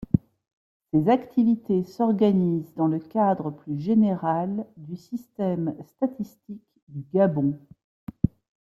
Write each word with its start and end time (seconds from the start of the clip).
Ses 0.89 1.09
activités 1.09 1.83
s'organisent 1.83 2.73
dans 2.73 2.87
le 2.87 2.97
cadre 2.97 3.51
plus 3.51 3.79
général 3.79 4.65
du 4.75 4.95
système 4.97 5.75
statistique 5.85 6.65
du 6.87 7.03
Gabon. 7.13 7.55